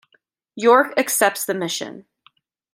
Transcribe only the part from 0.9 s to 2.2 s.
accepts the mission.